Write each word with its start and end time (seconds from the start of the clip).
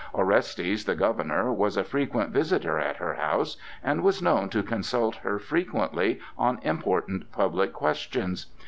Orestes, 0.15 0.85
the 0.85 0.95
governor, 0.95 1.53
was 1.53 1.77
a 1.77 1.83
frequent 1.83 2.31
visitor 2.31 2.79
at 2.79 2.95
her 2.95 3.13
house 3.13 3.55
and 3.83 4.01
was 4.01 4.19
known 4.19 4.49
to 4.49 4.63
consult 4.63 5.17
her 5.17 5.37
frequently 5.37 6.19
on 6.39 6.57
important 6.63 7.31
public 7.31 7.71
questions. 7.71 8.47